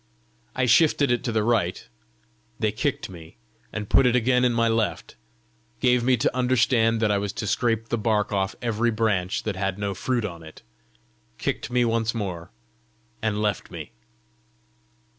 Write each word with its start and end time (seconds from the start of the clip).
I 0.55 0.65
shifted 0.65 1.11
it 1.11 1.23
to 1.25 1.31
the 1.31 1.43
right; 1.43 1.87
they 2.57 2.71
kicked 2.71 3.07
me, 3.11 3.37
and 3.71 3.87
put 3.87 4.07
it 4.07 4.15
again 4.15 4.43
in 4.43 4.55
the 4.55 4.67
left; 4.67 5.15
gave 5.79 6.03
me 6.03 6.17
to 6.17 6.35
understand 6.35 6.99
that 7.01 7.11
I 7.11 7.19
was 7.19 7.31
to 7.33 7.45
scrape 7.45 7.89
the 7.89 7.99
bark 7.99 8.33
off 8.33 8.55
every 8.63 8.89
branch 8.89 9.43
that 9.43 9.55
had 9.55 9.77
no 9.77 9.93
fruit 9.93 10.25
on 10.25 10.41
it; 10.41 10.63
kicked 11.37 11.69
me 11.69 11.85
once 11.85 12.15
more, 12.15 12.49
and 13.21 13.43
left 13.43 13.69
me. 13.69 13.91